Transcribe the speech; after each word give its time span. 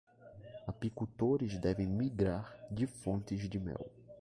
Apicultores 0.65 1.59
devem 1.59 1.85
migrar 1.85 2.57
de 2.71 2.87
fontes 2.87 3.47
de 3.47 3.59
mel 3.59 3.85